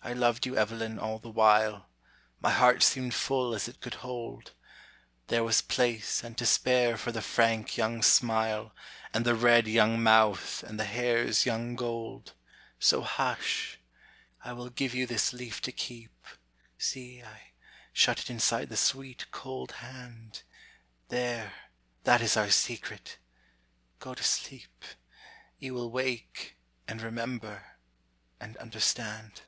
[0.00, 1.90] I loved you, Evelyn, all the while;
[2.40, 4.52] My heart seemed full as it could hold,
[5.26, 8.74] There was place and to spare for the frank young smile,
[9.12, 12.32] And the red young mouth, and the hair's young gold.
[12.78, 13.80] So, hush!
[14.42, 16.26] I will give you this leaf to keep;
[16.78, 17.52] See, I
[17.92, 20.42] shut it inside the sweet, cold hand.
[21.08, 21.52] There,
[22.04, 23.18] that is our secret!
[23.98, 24.84] go to sleep;
[25.58, 26.56] You will wake,
[26.86, 27.72] and remember,
[28.40, 29.42] and understand.